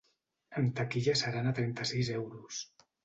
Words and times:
En 0.61 0.71
taquilla 0.79 1.15
seran 1.21 1.49
a 1.49 1.53
trenta-sis 1.59 2.11
euros. 2.21 2.65